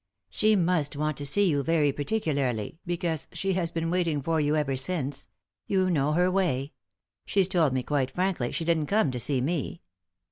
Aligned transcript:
She 0.31 0.55
must 0.55 0.95
want 0.95 1.15
to 1.17 1.27
see 1.27 1.47
you 1.47 1.61
very 1.61 1.91
particularly, 1.91 2.79
because 2.87 3.27
she 3.33 3.53
has 3.53 3.69
been 3.69 3.91
waiting 3.91 4.19
for 4.23 4.41
you 4.41 4.55
ever 4.55 4.75
since— 4.75 5.27
you 5.67 5.91
know 5.91 6.13
her 6.13 6.31
way; 6.31 6.73
she's 7.23 7.47
told 7.47 7.71
me 7.71 7.83
quite 7.83 8.09
frankly 8.09 8.51
she 8.51 8.65
didn't 8.65 8.87
come 8.87 9.11
to 9.11 9.19
see 9.19 9.41
me. 9.41 9.81